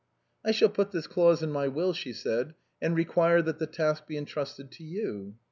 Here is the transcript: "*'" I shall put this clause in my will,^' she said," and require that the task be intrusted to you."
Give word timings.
"*'" 0.15 0.31
I 0.43 0.49
shall 0.49 0.69
put 0.69 0.89
this 0.89 1.05
clause 1.05 1.43
in 1.43 1.51
my 1.51 1.67
will,^' 1.67 1.93
she 1.95 2.11
said," 2.11 2.55
and 2.81 2.95
require 2.95 3.43
that 3.43 3.59
the 3.59 3.67
task 3.67 4.07
be 4.07 4.17
intrusted 4.17 4.71
to 4.71 4.83
you." 4.83 5.35